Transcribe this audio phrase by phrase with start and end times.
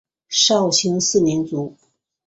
[0.29, 1.77] 绍兴四年卒。